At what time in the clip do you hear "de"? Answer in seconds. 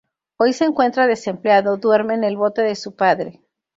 2.63-2.73